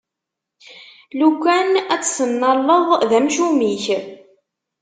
Lukan 1.19 1.69
ad 1.93 2.01
tt-tennaleḍ, 2.01 2.87
d 3.09 3.11
amcum-ik! 3.17 3.85